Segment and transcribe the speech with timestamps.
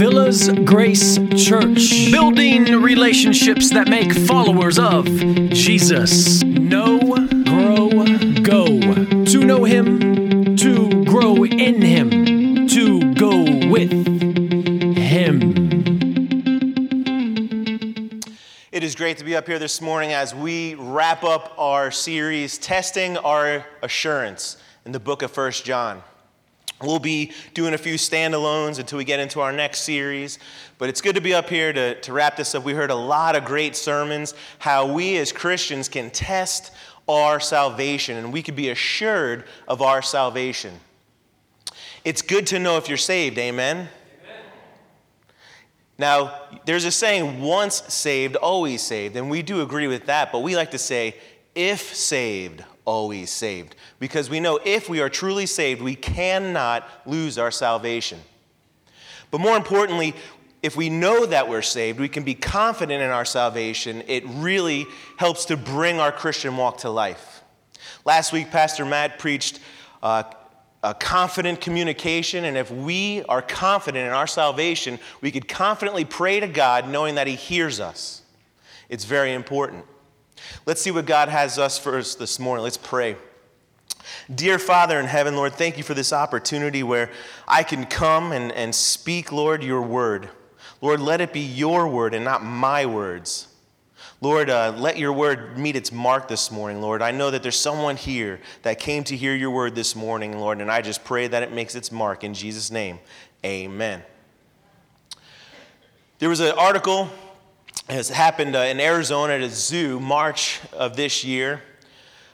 [0.00, 2.10] Villas Grace Church.
[2.10, 6.42] Building relationships that make followers of Jesus.
[6.42, 6.98] Know,
[7.44, 7.90] grow,
[8.40, 8.80] go.
[9.26, 13.92] To know Him, to grow in Him, to go with
[14.96, 15.52] Him.
[18.72, 22.56] It is great to be up here this morning as we wrap up our series,
[22.56, 24.56] Testing Our Assurance,
[24.86, 26.02] in the book of First John.
[26.82, 30.38] We'll be doing a few standalones until we get into our next series,
[30.78, 32.64] but it's good to be up here to, to wrap this up.
[32.64, 36.72] We heard a lot of great sermons, how we as Christians can test
[37.06, 40.80] our salvation and we can be assured of our salvation.
[42.02, 43.88] It's good to know if you're saved, amen?
[45.98, 50.38] Now, there's a saying, once saved, always saved, and we do agree with that, but
[50.38, 51.14] we like to say,
[51.54, 53.76] if saved, always saved.
[54.00, 58.18] Because we know if we are truly saved, we cannot lose our salvation.
[59.30, 60.16] But more importantly,
[60.60, 64.02] if we know that we're saved, we can be confident in our salvation.
[64.08, 64.86] It really
[65.18, 67.42] helps to bring our Christian walk to life.
[68.04, 69.60] Last week, Pastor Matt preached
[70.02, 70.24] uh,
[70.82, 76.40] a confident communication, and if we are confident in our salvation, we could confidently pray
[76.40, 78.22] to God knowing that He hears us.
[78.88, 79.84] It's very important.
[80.66, 82.62] Let's see what God has us for us this morning.
[82.62, 83.16] Let's pray.
[84.32, 87.10] Dear Father in heaven, Lord, thank you for this opportunity where
[87.46, 90.28] I can come and, and speak, Lord, your word.
[90.80, 93.48] Lord, let it be your word and not my words.
[94.22, 97.00] Lord, uh, let your word meet its mark this morning, Lord.
[97.00, 100.60] I know that there's someone here that came to hear your word this morning, Lord,
[100.60, 102.98] and I just pray that it makes its mark in Jesus' name.
[103.44, 104.02] Amen.
[106.18, 107.08] There was an article
[107.90, 111.62] has happened uh, in Arizona at a zoo, March of this year,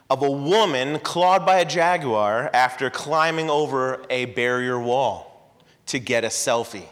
[0.09, 5.55] of a woman clawed by a jaguar after climbing over a barrier wall
[5.87, 6.87] to get a selfie.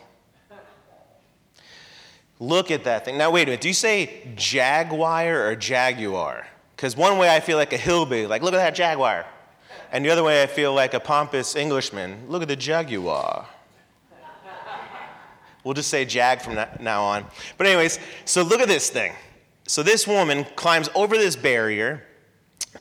[2.41, 3.17] Look at that thing.
[3.17, 3.61] Now, wait a minute.
[3.61, 6.47] Do you say jaguar or jaguar?
[6.75, 9.25] Because one way I feel like a hillbilly, like, look at that jaguar.
[9.93, 13.47] And the other way I feel like a pompous Englishman, look at the jaguar.
[15.65, 17.25] We'll just say Jag from now on.
[17.57, 19.13] But, anyways, so look at this thing.
[19.67, 22.05] So, this woman climbs over this barrier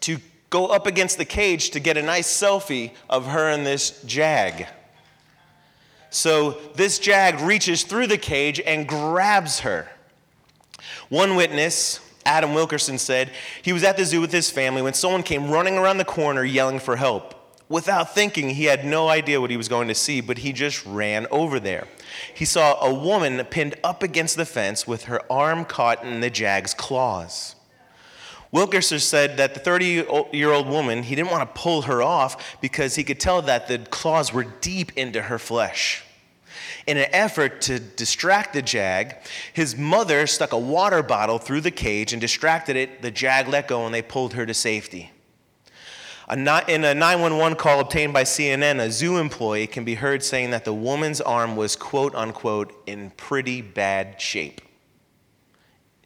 [0.02, 0.18] to
[0.50, 4.68] go up against the cage to get a nice selfie of her and this Jag.
[6.10, 9.88] So, this Jag reaches through the cage and grabs her.
[11.08, 15.24] One witness, Adam Wilkerson, said he was at the zoo with his family when someone
[15.24, 17.43] came running around the corner yelling for help.
[17.70, 20.86] Without thinking, he had no idea what he was going to see, but he just
[20.86, 21.88] ran over there.
[22.34, 26.30] He saw a woman pinned up against the fence with her arm caught in the
[26.30, 27.56] jag's claws.
[28.52, 32.62] Wilkerson said that the 30 year old woman, he didn't want to pull her off
[32.62, 36.04] because he could tell that the claws were deep into her flesh.
[36.86, 39.16] In an effort to distract the jag,
[39.54, 43.02] his mother stuck a water bottle through the cage and distracted it.
[43.02, 45.12] The jag let go and they pulled her to safety.
[46.34, 50.66] In a 911 call obtained by CNN, a zoo employee can be heard saying that
[50.66, 54.60] the woman's arm was, quote unquote, in pretty bad shape.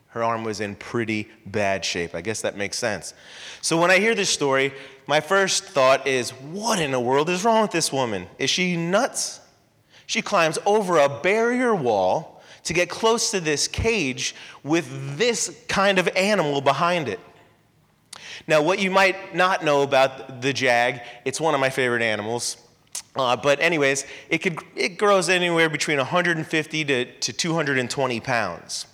[0.08, 2.14] Her arm was in pretty bad shape.
[2.14, 3.14] I guess that makes sense.
[3.62, 4.74] So when I hear this story,
[5.06, 8.28] my first thought is, what in the world is wrong with this woman?
[8.38, 9.40] Is she nuts?
[10.08, 16.00] She climbs over a barrier wall to get close to this cage with this kind
[16.00, 17.22] of animal behind it.
[18.48, 22.58] Now, what you might not know about the jag, it's one of my favorite animals.
[23.16, 28.86] Uh, but anyways, it, could, it grows anywhere between 150 to, to 220 pounds.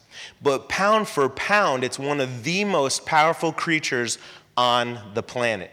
[0.42, 4.18] But pound for pound, it's one of the most powerful creatures
[4.58, 5.72] on the planet.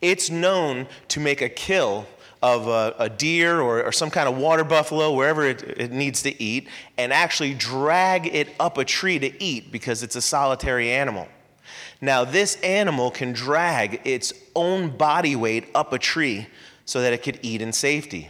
[0.00, 2.06] It's known to make a kill
[2.42, 6.22] of a, a deer or, or, some kind of water buffalo, wherever it, it needs
[6.22, 6.66] to eat,
[6.98, 11.28] and actually drag it up a tree to eat because it's a solitary animal.
[12.04, 16.48] Now, this animal can drag its own body weight up a tree
[16.84, 18.28] so that it could eat in safety.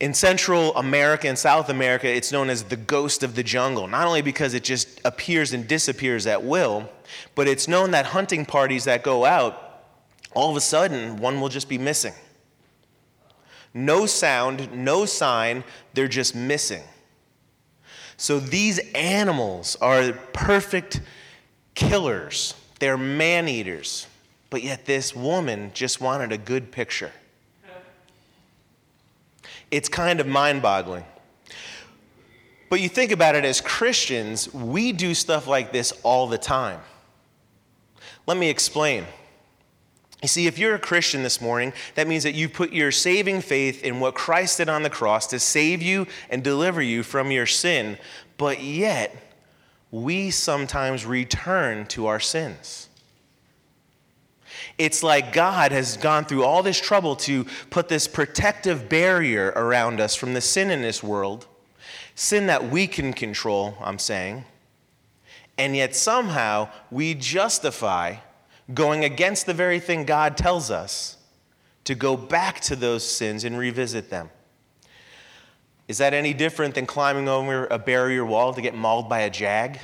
[0.00, 4.06] In Central America and South America, it's known as the ghost of the jungle, not
[4.06, 6.90] only because it just appears and disappears at will,
[7.34, 9.82] but it's known that hunting parties that go out,
[10.34, 12.14] all of a sudden, one will just be missing.
[13.72, 15.64] No sound, no sign,
[15.94, 16.82] they're just missing.
[18.18, 21.00] So these animals are perfect
[21.74, 24.06] killers, they're man eaters.
[24.50, 27.12] But yet, this woman just wanted a good picture.
[29.70, 31.04] It's kind of mind boggling.
[32.68, 36.80] But you think about it as Christians, we do stuff like this all the time.
[38.26, 39.06] Let me explain.
[40.22, 43.40] You see, if you're a Christian this morning, that means that you put your saving
[43.40, 47.30] faith in what Christ did on the cross to save you and deliver you from
[47.30, 47.98] your sin.
[48.36, 49.29] But yet,
[49.90, 52.88] we sometimes return to our sins.
[54.78, 60.00] It's like God has gone through all this trouble to put this protective barrier around
[60.00, 61.46] us from the sin in this world,
[62.14, 64.44] sin that we can control, I'm saying.
[65.58, 68.16] And yet somehow we justify
[68.72, 71.16] going against the very thing God tells us
[71.84, 74.30] to go back to those sins and revisit them.
[75.90, 79.28] Is that any different than climbing over a barrier wall to get mauled by a
[79.28, 79.80] jag?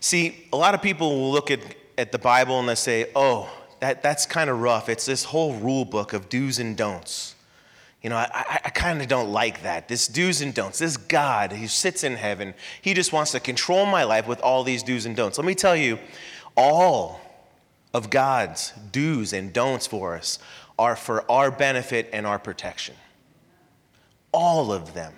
[0.00, 1.60] See, a lot of people will look at,
[1.96, 3.48] at the Bible and they say, oh,
[3.78, 4.88] that, that's kind of rough.
[4.88, 7.36] It's this whole rule book of do's and don'ts.
[8.02, 9.86] You know, I, I, I kind of don't like that.
[9.86, 10.80] This do's and don'ts.
[10.80, 14.64] This God who sits in heaven, he just wants to control my life with all
[14.64, 15.38] these do's and don'ts.
[15.38, 16.00] Let me tell you,
[16.56, 17.20] all
[17.94, 20.40] of God's do's and don'ts for us
[20.78, 22.94] are for our benefit and our protection.
[24.32, 25.14] All of them.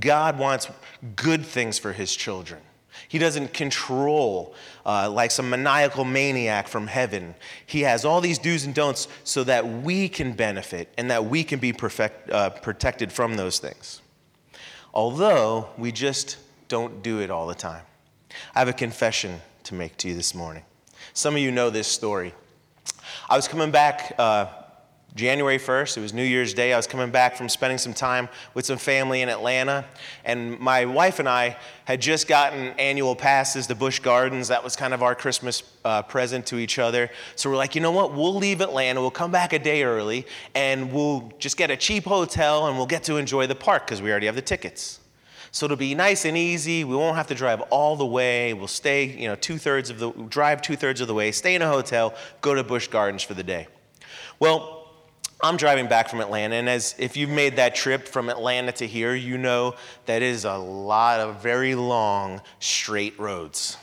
[0.00, 0.68] God wants
[1.16, 2.60] good things for his children.
[3.08, 4.54] He doesn't control
[4.84, 7.34] uh, like some maniacal maniac from heaven.
[7.66, 11.44] He has all these do's and don'ts so that we can benefit and that we
[11.44, 14.02] can be perfect, uh, protected from those things.
[14.94, 16.36] Although we just
[16.68, 17.82] don't do it all the time.
[18.54, 20.64] I have a confession to make to you this morning.
[21.14, 22.34] Some of you know this story.
[23.32, 24.44] I was coming back uh,
[25.14, 26.74] January 1st, it was New Year's Day.
[26.74, 29.86] I was coming back from spending some time with some family in Atlanta.
[30.26, 31.56] And my wife and I
[31.86, 34.48] had just gotten annual passes to Busch Gardens.
[34.48, 37.08] That was kind of our Christmas uh, present to each other.
[37.34, 38.12] So we're like, you know what?
[38.12, 39.00] We'll leave Atlanta.
[39.00, 42.84] We'll come back a day early and we'll just get a cheap hotel and we'll
[42.84, 45.00] get to enjoy the park because we already have the tickets.
[45.52, 46.82] So it'll be nice and easy.
[46.82, 48.54] We won't have to drive all the way.
[48.54, 51.54] We'll stay, you know, two thirds of the drive two thirds of the way, stay
[51.54, 53.68] in a hotel, go to Busch Gardens for the day.
[54.40, 54.90] Well,
[55.42, 58.86] I'm driving back from Atlanta, and as if you've made that trip from Atlanta to
[58.86, 59.74] here, you know
[60.06, 63.76] that is a lot of very long straight roads.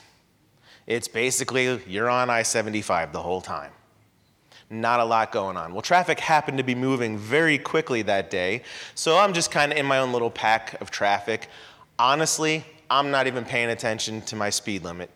[0.87, 3.71] It's basically you're on I 75 the whole time.
[4.69, 5.73] Not a lot going on.
[5.73, 8.61] Well, traffic happened to be moving very quickly that day,
[8.93, 11.47] so I'm just kind of in my own little pack of traffic.
[11.97, 15.09] Honestly, I'm not even paying attention to my speed limit,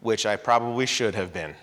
[0.00, 1.54] which I probably should have been.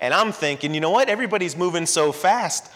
[0.00, 1.08] And I'm thinking, you know what?
[1.08, 2.70] Everybody's moving so fast.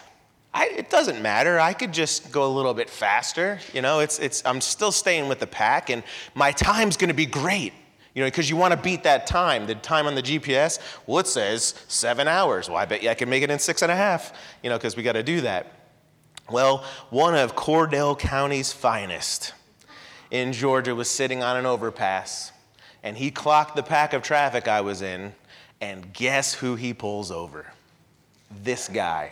[0.52, 1.60] I, it doesn't matter.
[1.60, 3.60] I could just go a little bit faster.
[3.72, 6.02] You know, it's, it's, I'm still staying with the pack, and
[6.34, 7.72] my time's going to be great.
[8.14, 9.66] You know, because you want to beat that time.
[9.66, 12.68] The time on the GPS, well, it says seven hours.
[12.68, 14.76] Well, I bet you I can make it in six and a half, you know,
[14.76, 15.72] because we got to do that.
[16.50, 19.54] Well, one of Cordell County's finest
[20.30, 22.52] in Georgia was sitting on an overpass,
[23.02, 25.32] and he clocked the pack of traffic I was in,
[25.80, 27.66] and guess who he pulls over?
[28.62, 29.30] This guy.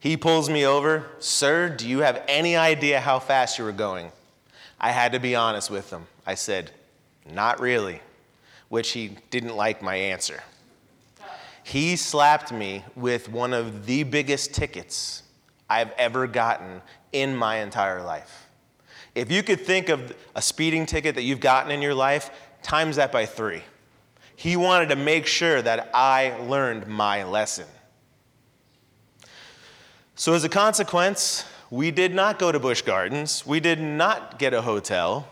[0.00, 1.06] He pulls me over.
[1.20, 4.10] Sir, do you have any idea how fast you were going?
[4.80, 6.06] I had to be honest with him.
[6.26, 6.72] I said,
[7.30, 8.00] Not really,
[8.68, 10.42] which he didn't like my answer.
[11.64, 15.22] He slapped me with one of the biggest tickets
[15.70, 16.82] I've ever gotten
[17.12, 18.48] in my entire life.
[19.14, 22.30] If you could think of a speeding ticket that you've gotten in your life,
[22.62, 23.62] times that by three.
[24.34, 27.66] He wanted to make sure that I learned my lesson.
[30.14, 33.46] So, as a consequence, we did not go to Busch Gardens.
[33.46, 35.28] We did not get a hotel.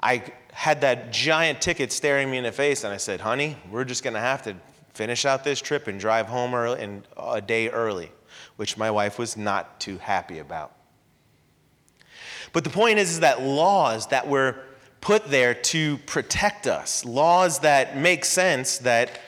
[0.00, 0.24] I
[0.58, 4.02] had that giant ticket staring me in the face, and I said, Honey, we're just
[4.02, 4.56] going to have to
[4.92, 8.10] finish out this trip and drive home early, and uh, a day early,
[8.56, 10.72] which my wife was not too happy about.
[12.52, 14.56] But the point is, is that laws that were
[15.00, 19.20] put there to protect us, laws that make sense, that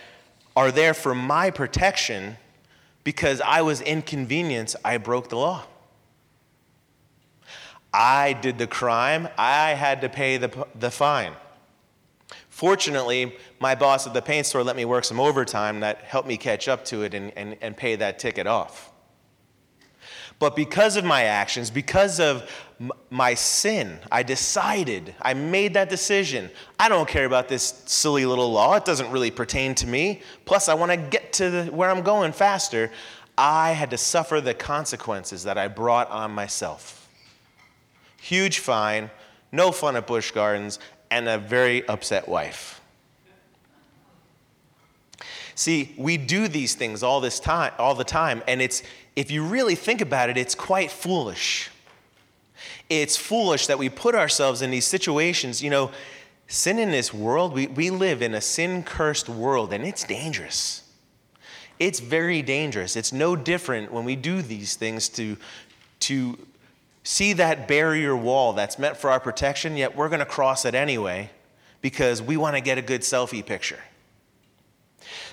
[0.56, 2.38] are there for my protection
[3.04, 5.64] because I was inconvenienced, I broke the law.
[7.92, 11.32] I did the crime, I had to pay the, the fine.
[12.48, 16.36] Fortunately, my boss at the paint store let me work some overtime that helped me
[16.36, 18.92] catch up to it and, and, and pay that ticket off.
[20.38, 22.50] But because of my actions, because of
[23.10, 26.50] my sin, I decided, I made that decision.
[26.78, 28.74] I don't care about this silly little law.
[28.76, 30.22] It doesn't really pertain to me.
[30.46, 32.90] Plus, I want to get to the, where I'm going faster.
[33.36, 36.99] I had to suffer the consequences that I brought on myself.
[38.20, 39.10] Huge fine,
[39.50, 40.78] no fun at Busch Gardens,
[41.10, 42.80] and a very upset wife.
[45.54, 48.82] See, we do these things all this time, all the time, and it's
[49.16, 51.70] if you really think about it, it's quite foolish.
[52.88, 55.62] It's foolish that we put ourselves in these situations.
[55.62, 55.90] You know,
[56.46, 60.84] sin in this world, we, we live in a sin cursed world, and it's dangerous.
[61.78, 62.96] It's very dangerous.
[62.96, 65.36] It's no different when we do these things to,
[66.00, 66.38] to
[67.02, 70.74] see that barrier wall that's meant for our protection, yet we're going to cross it
[70.74, 71.30] anyway
[71.80, 73.80] because we want to get a good selfie picture.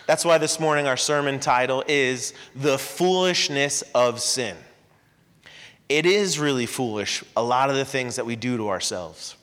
[0.05, 4.55] That's why this morning our sermon title is The Foolishness of Sin.
[5.89, 9.35] It is really foolish, a lot of the things that we do to ourselves.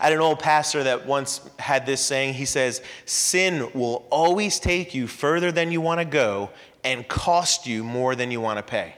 [0.00, 2.34] I had an old pastor that once had this saying.
[2.34, 6.50] He says, Sin will always take you further than you want to go
[6.84, 8.94] and cost you more than you want to pay.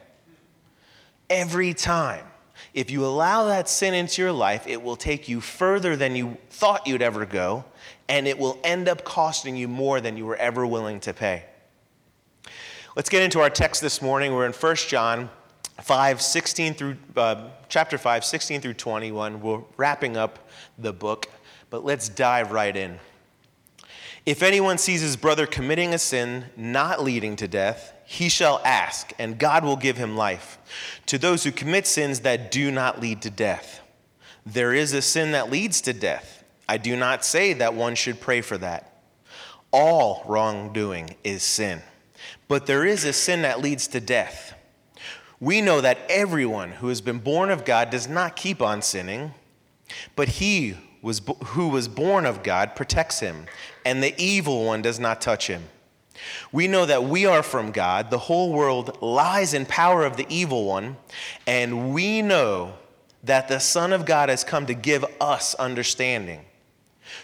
[1.30, 2.26] Every time.
[2.75, 6.37] If you allow that sin into your life, it will take you further than you
[6.50, 7.64] thought you'd ever go,
[8.08, 11.44] and it will end up costing you more than you were ever willing to pay.
[12.94, 14.34] Let's get into our text this morning.
[14.34, 15.30] We're in 1 John
[15.80, 19.40] 5, 16 through, uh, chapter 5, 16 through 21.
[19.40, 21.28] We're wrapping up the book,
[21.70, 22.99] but let's dive right in.
[24.26, 29.12] If anyone sees his brother committing a sin not leading to death, he shall ask,
[29.21, 30.59] and God will give him life.
[31.07, 33.83] To those who commit sins that do not lead to death,
[34.45, 36.43] there is a sin that leads to death.
[36.69, 39.00] I do not say that one should pray for that.
[39.71, 41.83] All wrongdoing is sin,
[42.49, 44.55] but there is a sin that leads to death.
[45.38, 49.35] We know that everyone who has been born of God does not keep on sinning,
[50.17, 53.47] but he was, who was born of God protects him,
[53.87, 55.62] and the evil one does not touch him.
[56.52, 58.11] We know that we are from God.
[58.11, 60.97] The whole world lies in power of the evil one,
[61.47, 62.75] and we know
[63.23, 66.45] that the Son of God has come to give us understanding.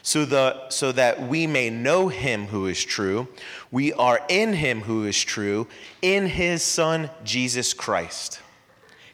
[0.03, 3.29] So, the, so that we may know him who is true.
[3.71, 5.69] We are in him who is true,
[6.03, 8.41] in his Son, Jesus Christ.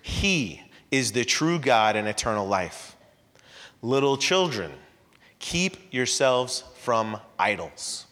[0.01, 2.97] He is the true God and eternal life.
[3.81, 4.73] Little children,
[5.39, 8.07] keep yourselves from idols.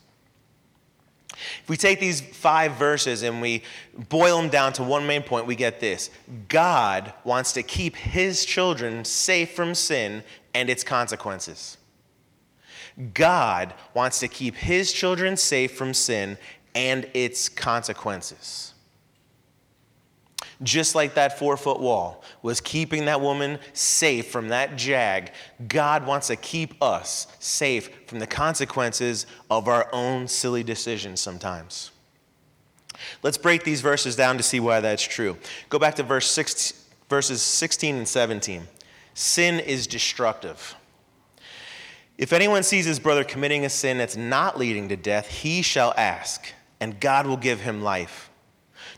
[1.63, 3.63] If we take these five verses and we
[4.09, 6.11] boil them down to one main point, we get this
[6.49, 10.23] God wants to keep his children safe from sin
[10.55, 11.77] and its consequences.
[13.15, 16.37] God wants to keep his children safe from sin
[16.75, 18.70] and its consequences.
[20.63, 25.31] Just like that four foot wall was keeping that woman safe from that jag,
[25.69, 31.93] God wants to keep us safe from the consequences of our own silly decisions sometimes.
[33.23, 35.39] Let's break these verses down to see why that's true.
[35.71, 38.69] Go back to verse six, verses 16 and 17.
[39.15, 40.75] Sin is destructive.
[42.19, 45.95] If anyone sees his brother committing a sin that's not leading to death, he shall
[45.97, 48.30] ask, and God will give him life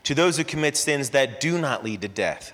[0.03, 2.53] to those who commit sins that do not lead to death.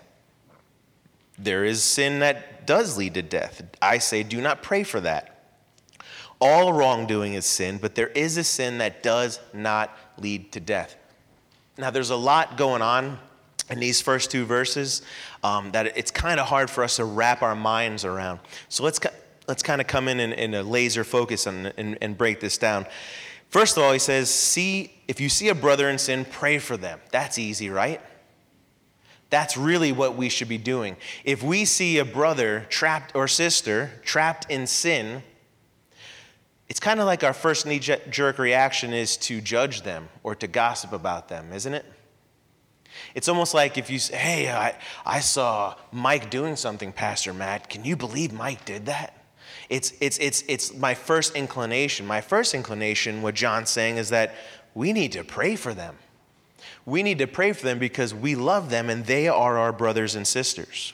[1.38, 3.63] There is sin that does lead to death.
[3.82, 5.36] I say, do not pray for that.
[6.41, 10.96] All wrongdoing is sin, but there is a sin that does not lead to death.
[11.77, 13.18] Now, there's a lot going on
[13.70, 15.01] in these first two verses
[15.44, 18.39] um, that it's kind of hard for us to wrap our minds around.
[18.68, 19.00] So let's,
[19.48, 22.86] let's kind of come in in a laser focus and, and, and break this down.
[23.50, 26.77] First of all, he says, see, if you see a brother in sin, pray for
[26.77, 27.00] them.
[27.12, 28.00] That's easy, right?
[29.32, 30.98] That's really what we should be doing.
[31.24, 35.24] If we see a brother trapped or sister trapped in sin,
[36.68, 40.48] it's kind of like our first knee jerk reaction is to judge them or to
[40.48, 41.86] gossip about them, isn't it?
[43.15, 44.75] It's almost like if you say, Hey, I,
[45.06, 47.70] I saw Mike doing something, Pastor Matt.
[47.70, 49.19] Can you believe Mike did that?
[49.70, 52.08] It's, it's, it's, it's my first inclination.
[52.08, 54.36] My first inclination, what John's saying, is that
[54.74, 55.96] we need to pray for them.
[56.86, 60.16] We need to pray for them because we love them and they are our brothers
[60.16, 60.94] and sisters.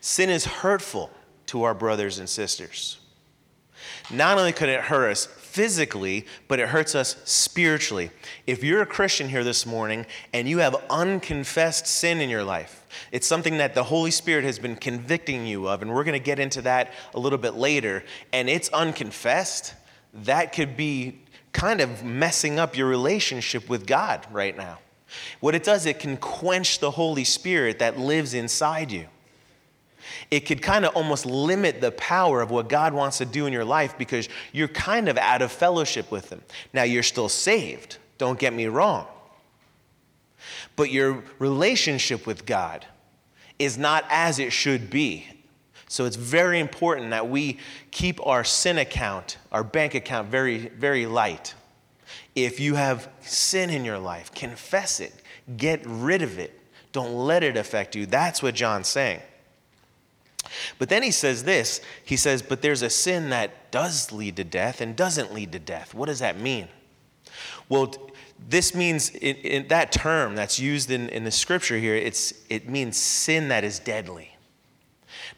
[0.00, 1.10] Sin is hurtful
[1.46, 2.98] to our brothers and sisters.
[4.10, 8.10] Not only could it hurt us physically, but it hurts us spiritually.
[8.46, 12.86] If you're a Christian here this morning and you have unconfessed sin in your life,
[13.10, 16.22] it's something that the Holy Spirit has been convicting you of, and we're going to
[16.22, 19.72] get into that a little bit later, and it's unconfessed,
[20.12, 21.20] that could be
[21.52, 24.76] kind of messing up your relationship with God right now.
[25.40, 29.06] What it does, it can quench the Holy Spirit that lives inside you
[30.30, 33.52] it could kind of almost limit the power of what God wants to do in
[33.52, 36.42] your life because you're kind of out of fellowship with Him.
[36.72, 39.06] Now, you're still saved, don't get me wrong.
[40.74, 42.84] But your relationship with God
[43.58, 45.26] is not as it should be.
[45.88, 47.58] So it's very important that we
[47.90, 51.54] keep our sin account, our bank account, very, very light.
[52.34, 55.14] If you have sin in your life, confess it,
[55.56, 56.60] get rid of it.
[56.92, 58.06] Don't let it affect you.
[58.06, 59.20] That's what John's saying.
[60.78, 64.44] But then he says this he says, But there's a sin that does lead to
[64.44, 65.94] death and doesn't lead to death.
[65.94, 66.68] What does that mean?
[67.68, 67.94] Well,
[68.48, 72.68] this means in, in that term that's used in, in the scripture here, it's, it
[72.68, 74.36] means sin that is deadly.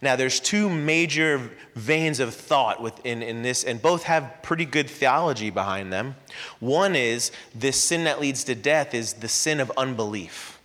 [0.00, 4.88] Now, there's two major veins of thought within in this, and both have pretty good
[4.88, 6.14] theology behind them.
[6.60, 10.60] One is this sin that leads to death is the sin of unbelief.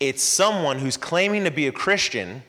[0.00, 2.42] It's someone who's claiming to be a Christian,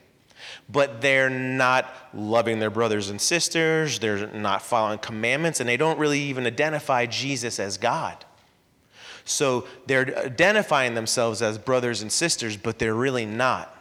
[0.70, 5.98] but they're not loving their brothers and sisters, they're not following commandments, and they don't
[5.98, 8.26] really even identify Jesus as God.
[9.24, 13.74] So they're identifying themselves as brothers and sisters, but they're really not.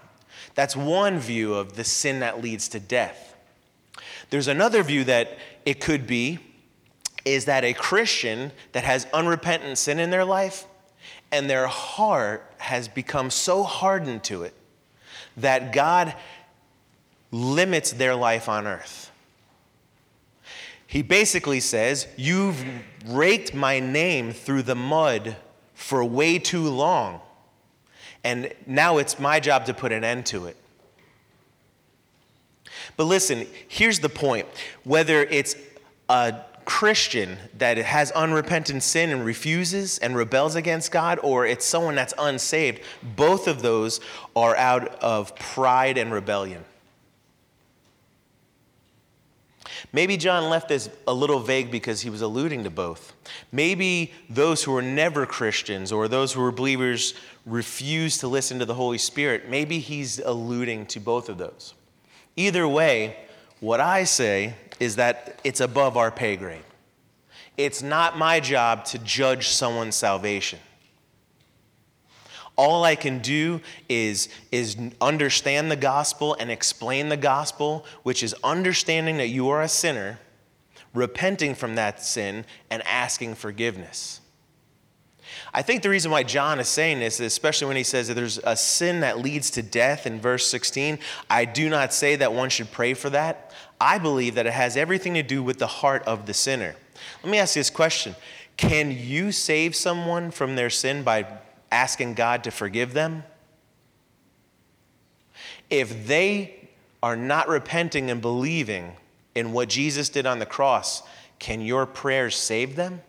[0.55, 3.37] That's one view of the sin that leads to death.
[4.31, 6.39] There's another view that it could be
[7.25, 10.67] is that a Christian that has unrepentant sin in their life
[11.33, 14.55] and their heart has become so hardened to it
[15.37, 16.15] that God
[17.37, 19.11] limits their life on earth.
[20.87, 22.65] He basically says, You've
[23.07, 25.37] raked my name through the mud
[25.75, 27.21] for way too long.
[28.25, 30.57] And now it's my job to put an end to it.
[32.97, 34.47] But listen, here's the point
[34.85, 35.55] whether it's
[36.09, 41.95] a Christian that has unrepentant sin and refuses and rebels against God, or it's someone
[41.95, 44.01] that's unsaved, both of those
[44.35, 46.65] are out of pride and rebellion.
[49.93, 53.15] Maybe John left this a little vague because he was alluding to both.
[53.53, 57.15] Maybe those who were never Christians or those who were believers
[57.45, 59.49] refused to listen to the Holy Spirit.
[59.49, 61.75] Maybe he's alluding to both of those.
[62.37, 63.17] Either way,
[63.61, 66.65] what I say is that it's above our pay grade.
[67.57, 70.59] It's not my job to judge someone's salvation.
[72.57, 78.35] All I can do is, is understand the gospel and explain the gospel, which is
[78.43, 80.19] understanding that you are a sinner,
[80.95, 84.21] repenting from that sin, and asking forgiveness.
[85.53, 88.39] I think the reason why John is saying this, especially when he says that there's
[88.39, 92.49] a sin that leads to death in verse 16, I do not say that one
[92.49, 93.53] should pray for that.
[93.81, 96.75] I believe that it has everything to do with the heart of the sinner.
[97.23, 98.17] Let me ask you this question
[98.57, 101.27] Can you save someone from their sin by
[101.71, 103.25] asking God to forgive them,
[105.71, 106.69] if they
[107.03, 108.97] are not repenting and believing
[109.35, 111.03] in what Jesus did on the cross,
[111.39, 113.03] can your prayers save them?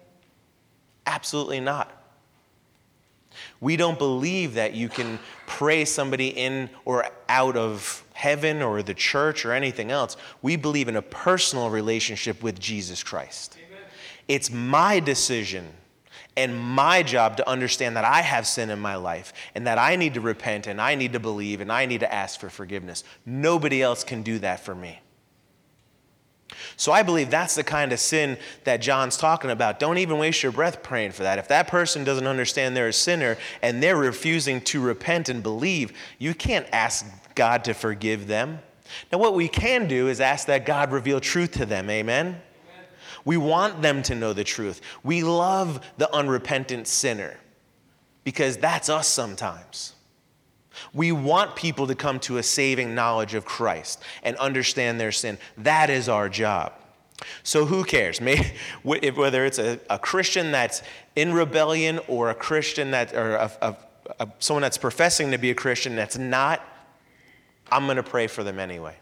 [1.05, 1.93] Absolutely not.
[3.59, 8.93] We don't believe that you can pray somebody in or out of heaven or the
[8.93, 10.17] church or anything else.
[10.41, 13.57] We believe in a personal relationship with Jesus Christ.
[13.67, 13.83] Amen.
[14.27, 15.67] It's my decision
[16.37, 19.95] and my job to understand that I have sin in my life and that I
[19.95, 23.03] need to repent and I need to believe and I need to ask for forgiveness.
[23.25, 25.01] Nobody else can do that for me.
[26.77, 29.79] So I believe that's the kind of sin that John's talking about.
[29.79, 31.39] Don't even waste your breath praying for that.
[31.39, 35.91] If that person doesn't understand they're a sinner and they're refusing to repent and believe,
[36.19, 38.59] you can't ask God to forgive them.
[39.11, 41.89] Now, what we can do is ask that God reveal truth to them.
[41.89, 42.41] Amen?
[43.27, 44.79] We want them to know the truth.
[45.03, 47.35] We love the unrepentant sinner
[48.23, 49.95] because that's us sometimes.
[50.93, 55.37] We want people to come to a saving knowledge of Christ and understand their sin.
[55.57, 56.71] That is our job.
[57.43, 58.21] So who cares?
[58.83, 60.81] whether it's a, a Christian that's
[61.17, 63.77] in rebellion or a Christian that, or a,
[64.21, 66.61] a, someone that's professing to be a Christian that's not,
[67.73, 68.95] I'm going to pray for them anyway.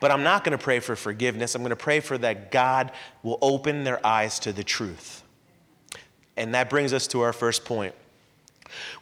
[0.00, 1.54] But I'm not going to pray for forgiveness.
[1.54, 5.22] I'm going to pray for that God will open their eyes to the truth.
[6.36, 7.94] And that brings us to our first point.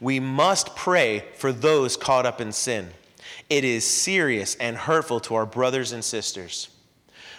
[0.01, 2.91] We must pray for those caught up in sin.
[3.51, 6.69] It is serious and hurtful to our brothers and sisters.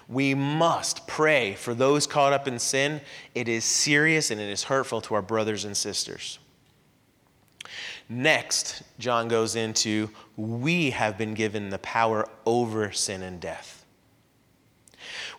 [0.08, 3.02] We must pray for those caught up in sin.
[3.36, 6.40] It is serious and it is hurtful to our brothers and sisters.
[8.10, 13.86] Next, John goes into we have been given the power over sin and death.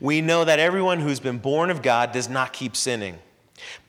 [0.01, 3.19] We know that everyone who's been born of God does not keep sinning,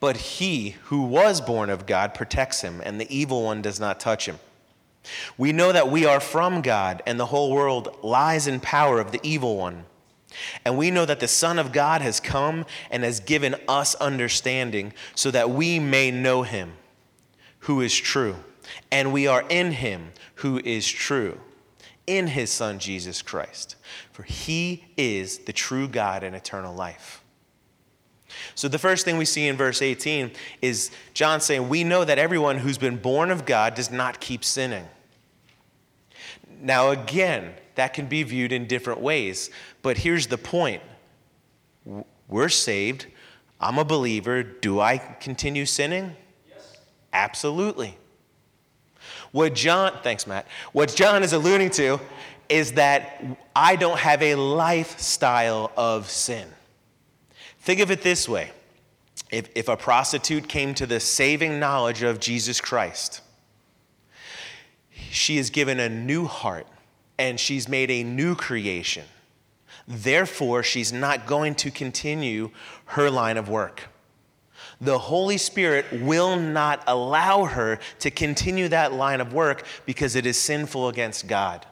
[0.00, 4.00] but he who was born of God protects him, and the evil one does not
[4.00, 4.38] touch him.
[5.38, 9.12] We know that we are from God, and the whole world lies in power of
[9.12, 9.84] the evil one.
[10.64, 14.92] And we know that the Son of God has come and has given us understanding
[15.14, 16.72] so that we may know him
[17.60, 18.36] who is true
[18.90, 21.40] and we are in him who is true,
[22.06, 23.76] in his Son Jesus Christ.
[24.12, 27.22] For he is the true God and eternal life.
[28.54, 30.30] So, the first thing we see in verse 18
[30.62, 34.44] is John saying, We know that everyone who's been born of God does not keep
[34.44, 34.86] sinning.
[36.60, 39.50] Now, again, that can be viewed in different ways.
[39.82, 40.82] But here's the point
[42.28, 43.06] we're saved.
[43.60, 44.42] I'm a believer.
[44.42, 46.16] Do I continue sinning?
[46.48, 46.78] Yes.
[47.12, 47.98] Absolutely.
[49.32, 50.46] What John, thanks, Matt.
[50.72, 52.00] What John is alluding to
[52.48, 56.48] is that I don't have a lifestyle of sin.
[57.60, 58.50] Think of it this way
[59.30, 63.20] if, if a prostitute came to the saving knowledge of Jesus Christ,
[65.10, 66.66] she is given a new heart
[67.18, 69.04] and she's made a new creation.
[69.86, 72.50] Therefore, she's not going to continue
[72.86, 73.88] her line of work.
[74.80, 80.24] The Holy Spirit will not allow her to continue that line of work because it
[80.24, 81.66] is sinful against God.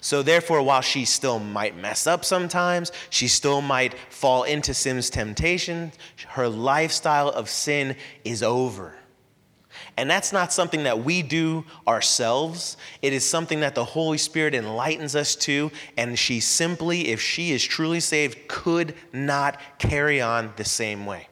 [0.00, 5.10] So, therefore, while she still might mess up sometimes, she still might fall into sin's
[5.10, 5.92] temptation,
[6.30, 8.96] her lifestyle of sin is over.
[9.96, 12.76] And that's not something that we do ourselves.
[13.00, 15.70] It is something that the Holy Spirit enlightens us to.
[15.96, 21.28] And she simply, if she is truly saved, could not carry on the same way.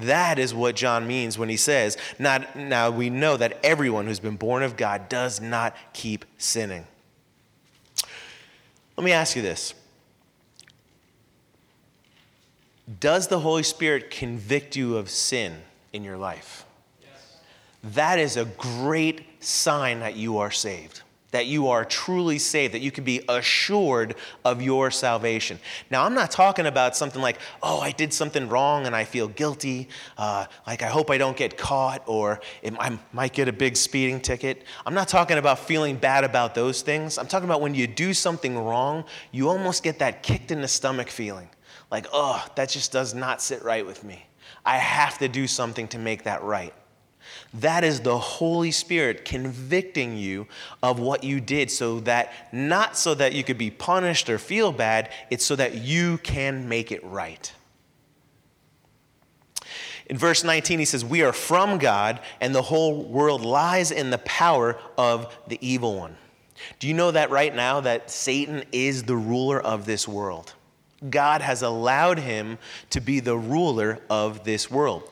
[0.00, 4.20] That is what John means when he says, not, Now we know that everyone who's
[4.20, 6.86] been born of God does not keep sinning.
[8.96, 9.74] Let me ask you this
[13.00, 16.64] Does the Holy Spirit convict you of sin in your life?
[17.94, 22.80] that is a great sign that you are saved, that you are truly saved, that
[22.80, 24.14] you can be assured
[24.44, 25.58] of your salvation.
[25.90, 29.28] Now, I'm not talking about something like, oh, I did something wrong and I feel
[29.28, 33.76] guilty, uh, like I hope I don't get caught or I might get a big
[33.76, 34.64] speeding ticket.
[34.86, 37.18] I'm not talking about feeling bad about those things.
[37.18, 40.68] I'm talking about when you do something wrong, you almost get that kicked in the
[40.68, 41.48] stomach feeling
[41.90, 44.26] like, oh, that just does not sit right with me.
[44.64, 46.74] I have to do something to make that right.
[47.54, 50.46] That is the Holy Spirit convicting you
[50.82, 54.72] of what you did so that not so that you could be punished or feel
[54.72, 57.52] bad, it's so that you can make it right.
[60.06, 64.10] In verse 19, he says, We are from God, and the whole world lies in
[64.10, 66.16] the power of the evil one.
[66.78, 70.54] Do you know that right now that Satan is the ruler of this world?
[71.08, 72.58] God has allowed him
[72.90, 75.08] to be the ruler of this world.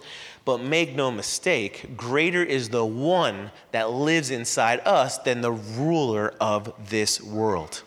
[0.46, 6.32] But make no mistake, greater is the one that lives inside us than the ruler
[6.40, 7.82] of this world.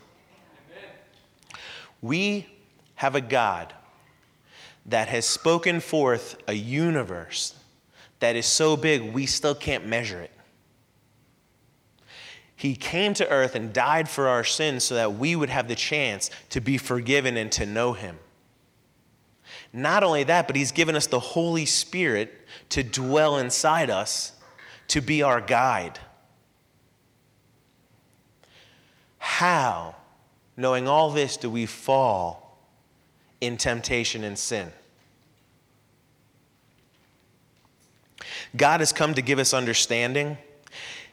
[2.02, 2.48] We
[2.96, 3.74] have a God
[4.86, 7.56] that has spoken forth a universe
[8.20, 10.32] that is so big we still can't measure it.
[12.58, 15.76] He came to earth and died for our sins so that we would have the
[15.76, 18.20] chance to be forgiven and to know Him.
[19.72, 22.39] Not only that, but He's given us the Holy Spirit
[22.70, 24.34] to dwell inside us,
[24.90, 26.00] to be our guide.
[29.18, 29.96] How,
[30.56, 32.58] knowing all this, do we fall
[33.42, 34.72] in temptation and sin?
[38.56, 40.38] God has come to give us understanding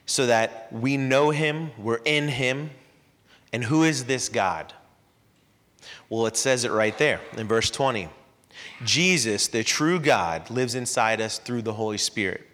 [0.06, 2.70] so that we know Him, we're in Him.
[3.52, 4.72] And who is this God?
[6.08, 8.08] Well, it says it right there in verse 20.
[8.84, 12.46] Jesus, the true God, lives inside us through the Holy Spirit.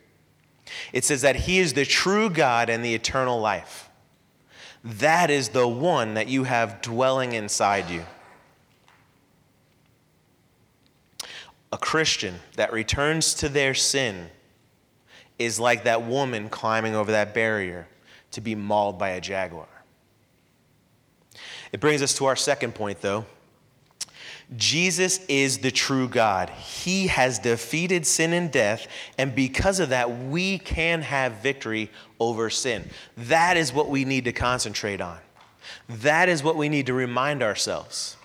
[0.92, 3.90] It says that He is the true God and the eternal life.
[4.84, 8.04] That is the one that you have dwelling inside you.
[11.72, 14.28] A Christian that returns to their sin
[15.38, 17.88] is like that woman climbing over that barrier
[18.32, 19.68] to be mauled by a jaguar.
[21.72, 23.24] It brings us to our second point, though
[24.56, 26.50] Jesus is the true God.
[26.50, 28.86] He has defeated sin and death,
[29.18, 32.88] and because of that, we can have victory over sin.
[33.16, 35.18] That is what we need to concentrate on.
[35.88, 38.16] That is what we need to remind ourselves.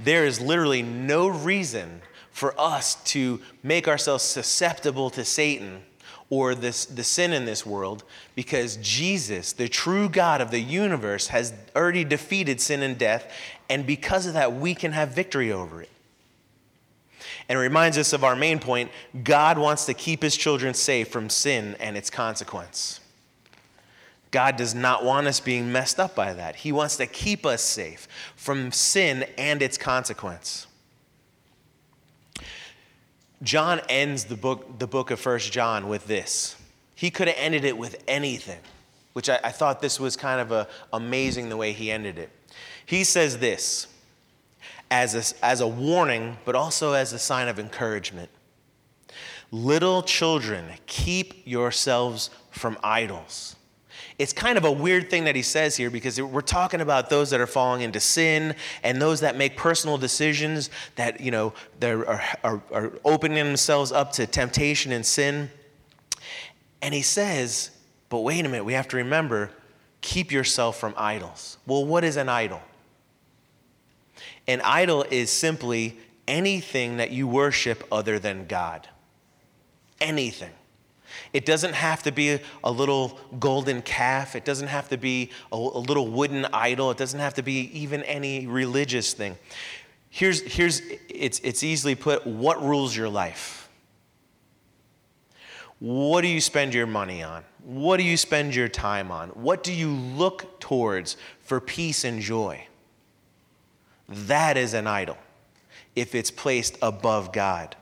[0.00, 5.82] There is literally no reason for us to make ourselves susceptible to Satan
[6.30, 11.28] or this, the sin in this world because Jesus, the true God of the universe,
[11.28, 13.32] has already defeated sin and death,
[13.68, 15.90] and because of that, we can have victory over it.
[17.48, 18.90] And it reminds us of our main point
[19.22, 23.00] God wants to keep his children safe from sin and its consequence.
[24.30, 26.56] God does not want us being messed up by that.
[26.56, 30.66] He wants to keep us safe from sin and its consequence.
[33.44, 36.56] John ends the book, the book of First John with this.
[36.94, 38.60] He could have ended it with anything,
[39.12, 42.30] which I, I thought this was kind of a, amazing the way he ended it.
[42.86, 43.86] He says this
[44.90, 48.30] as a, as a warning, but also as a sign of encouragement.
[49.50, 53.56] Little children, keep yourselves from idols.
[54.18, 57.30] It's kind of a weird thing that he says here because we're talking about those
[57.30, 62.22] that are falling into sin and those that make personal decisions that, you know, are,
[62.44, 65.50] are, are opening themselves up to temptation and sin.
[66.80, 67.70] And he says,
[68.08, 69.50] but wait a minute, we have to remember
[70.00, 71.56] keep yourself from idols.
[71.66, 72.60] Well, what is an idol?
[74.46, 75.98] An idol is simply
[76.28, 78.86] anything that you worship other than God.
[80.00, 80.52] Anything.
[81.32, 84.36] It doesn't have to be a little golden calf.
[84.36, 86.90] It doesn't have to be a, little wooden idol.
[86.90, 89.36] It doesn't have to be even any religious thing.
[90.10, 93.68] Here's, here's it's, it's easily put what rules your life?
[95.80, 97.44] What do you spend your money on?
[97.64, 99.30] What do you spend your time on?
[99.30, 102.66] What do you look towards for peace and joy?
[104.08, 105.18] That is an idol
[105.96, 107.76] if it's placed above God.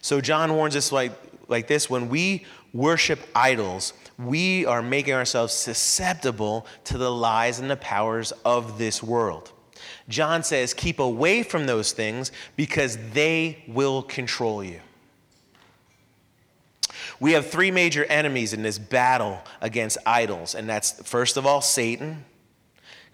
[0.00, 1.12] So John warns us like,
[1.48, 7.70] like this when we worship idols, we are making ourselves susceptible to the lies and
[7.70, 9.52] the powers of this world.
[10.08, 14.80] John says, keep away from those things because they will control you.
[17.20, 21.60] We have three major enemies in this battle against idols, and that's first of all,
[21.60, 22.24] Satan,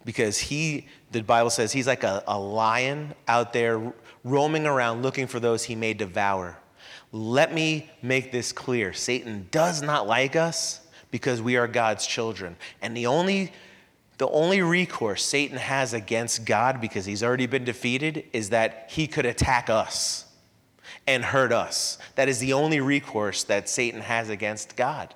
[0.05, 5.27] because he, the Bible says, he's like a, a lion out there roaming around looking
[5.27, 6.59] for those he may devour.
[7.14, 10.81] Let me make this clear Satan does not like us
[11.12, 12.57] because we are God's children.
[12.83, 13.53] And the only
[14.18, 19.07] the only recourse Satan has against God because he's already been defeated is that he
[19.07, 20.24] could attack us
[21.07, 21.98] and hurt us.
[22.16, 25.14] That is the only recourse that Satan has against God.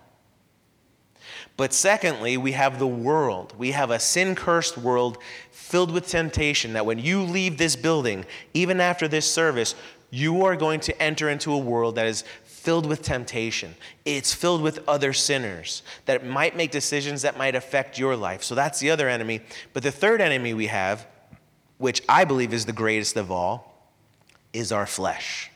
[1.56, 3.54] But secondly, we have the world.
[3.58, 5.18] We have a sin cursed world
[5.50, 9.74] filled with temptation that when you leave this building, even after this service,
[10.10, 13.74] you are going to enter into a world that is filled with temptation.
[14.04, 18.42] It's filled with other sinners that might make decisions that might affect your life.
[18.42, 19.40] So that's the other enemy.
[19.72, 21.06] But the third enemy we have,
[21.78, 23.90] which I believe is the greatest of all,
[24.52, 25.50] is our flesh.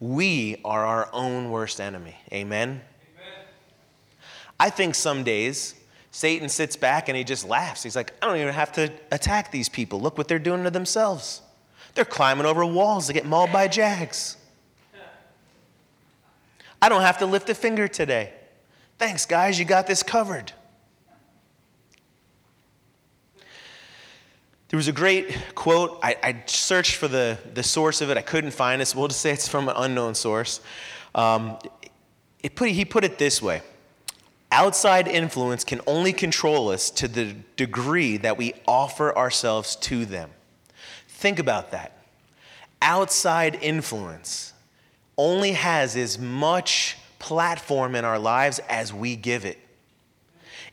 [0.00, 2.16] We are our own worst enemy.
[2.32, 2.82] Amen?
[4.60, 5.74] I think some days
[6.10, 7.82] Satan sits back and he just laughs.
[7.82, 10.00] He's like, I don't even have to attack these people.
[10.00, 11.42] Look what they're doing to themselves.
[11.94, 14.36] They're climbing over walls to get mauled by jags.
[16.82, 18.32] I don't have to lift a finger today.
[18.98, 20.52] Thanks, guys, you got this covered.
[24.68, 25.98] There was a great quote.
[26.02, 28.16] I, I, searched for the, the source of it.
[28.16, 30.60] I couldn't find it, so we'll just say it's from an unknown source.
[31.14, 31.58] Um,
[32.42, 33.62] it put, he put it this way
[34.50, 40.30] Outside influence can only control us to the degree that we offer ourselves to them.
[41.24, 41.96] Think about that.
[42.82, 44.52] Outside influence
[45.16, 49.56] only has as much platform in our lives as we give it.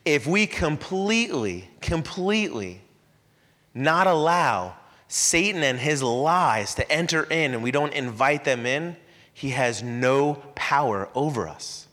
[0.03, 2.81] If we completely, completely
[3.73, 4.75] not allow
[5.07, 8.97] Satan and his lies to enter in and we don't invite them in,
[9.33, 11.87] he has no power over us.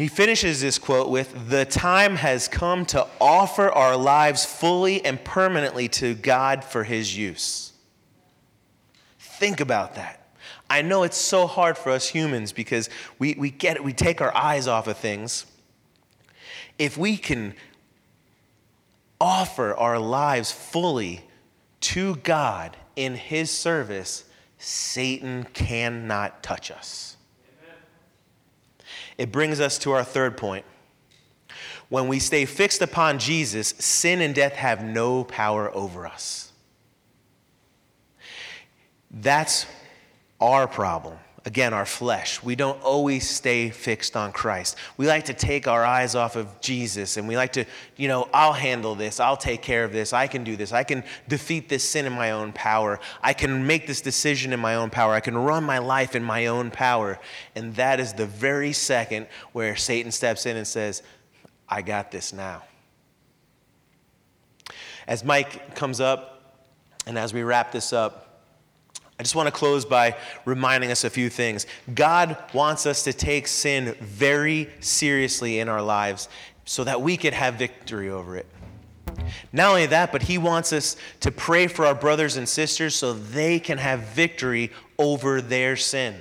[0.00, 5.22] He finishes this quote with The time has come to offer our lives fully and
[5.22, 7.74] permanently to God for His use.
[9.18, 10.26] Think about that.
[10.70, 14.22] I know it's so hard for us humans because we, we get it, we take
[14.22, 15.44] our eyes off of things.
[16.78, 17.52] If we can
[19.20, 21.26] offer our lives fully
[21.82, 24.24] to God in His service,
[24.56, 27.09] Satan cannot touch us.
[29.20, 30.64] It brings us to our third point.
[31.90, 36.52] When we stay fixed upon Jesus, sin and death have no power over us.
[39.10, 39.66] That's
[40.40, 41.18] our problem.
[41.50, 42.40] Again, our flesh.
[42.44, 44.76] We don't always stay fixed on Christ.
[44.96, 47.64] We like to take our eyes off of Jesus and we like to,
[47.96, 49.18] you know, I'll handle this.
[49.18, 50.12] I'll take care of this.
[50.12, 50.72] I can do this.
[50.72, 53.00] I can defeat this sin in my own power.
[53.20, 55.12] I can make this decision in my own power.
[55.12, 57.18] I can run my life in my own power.
[57.56, 61.02] And that is the very second where Satan steps in and says,
[61.68, 62.62] I got this now.
[65.08, 66.62] As Mike comes up
[67.08, 68.29] and as we wrap this up,
[69.20, 71.66] I just want to close by reminding us a few things.
[71.94, 76.30] God wants us to take sin very seriously in our lives
[76.64, 78.46] so that we could have victory over it.
[79.52, 83.12] Not only that, but He wants us to pray for our brothers and sisters so
[83.12, 86.14] they can have victory over their sin.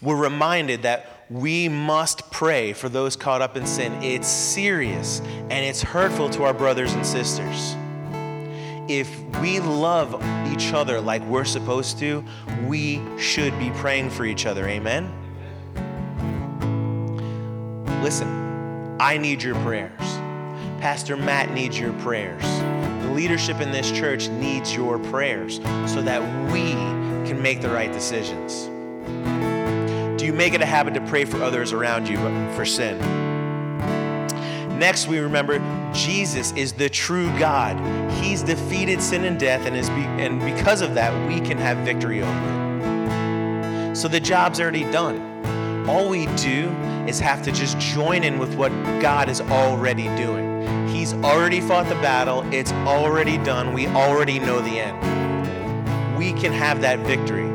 [0.00, 3.92] We're reminded that we must pray for those caught up in sin.
[4.02, 7.76] It's serious and it's hurtful to our brothers and sisters.
[8.88, 10.14] If we love
[10.52, 12.24] each other like we're supposed to,
[12.66, 14.66] we should be praying for each other.
[14.68, 15.10] Amen?
[18.02, 20.00] Listen, I need your prayers.
[20.80, 22.42] Pastor Matt needs your prayers.
[23.04, 26.20] The leadership in this church needs your prayers so that
[26.52, 26.72] we
[27.28, 28.64] can make the right decisions.
[30.20, 32.16] Do you make it a habit to pray for others around you
[32.54, 33.31] for sin?
[34.82, 35.60] Next, we remember
[35.94, 37.78] Jesus is the true God.
[38.14, 41.78] He's defeated sin and death, and, is be- and because of that, we can have
[41.86, 43.96] victory over it.
[43.96, 45.86] So the job's already done.
[45.88, 46.68] All we do
[47.06, 50.88] is have to just join in with what God is already doing.
[50.88, 56.18] He's already fought the battle, it's already done, we already know the end.
[56.18, 57.46] We can have that victory.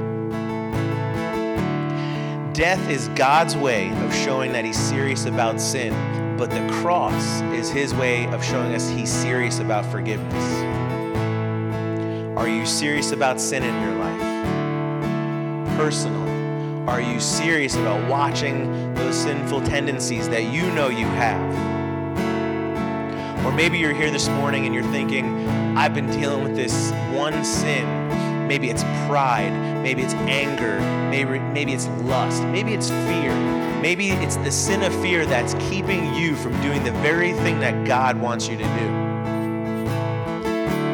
[2.53, 7.69] Death is God's way of showing that He's serious about sin but the cross is
[7.71, 10.43] his way of showing us he's serious about forgiveness.
[12.37, 14.21] Are you serious about sin in your life?
[15.77, 21.41] Personally, are you serious about watching those sinful tendencies that you know you have?
[23.43, 27.43] Or maybe you're here this morning and you're thinking, I've been dealing with this one
[27.43, 27.96] sin
[28.47, 29.51] Maybe it's pride.
[29.83, 30.79] Maybe it's anger.
[31.09, 32.41] Maybe, maybe it's lust.
[32.43, 33.35] Maybe it's fear.
[33.81, 37.85] Maybe it's the sin of fear that's keeping you from doing the very thing that
[37.85, 39.07] God wants you to do.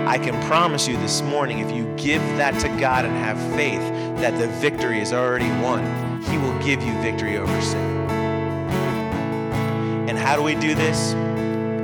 [0.08, 3.82] I can promise you this morning, if you give that to God and have faith
[4.20, 7.80] that the victory is already won, He will give you victory over sin.
[10.10, 11.14] And how do we do this?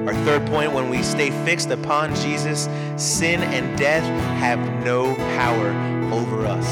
[0.08, 4.04] Our third point when we stay fixed upon Jesus, sin and death
[4.40, 5.70] have no power
[6.14, 6.68] over us.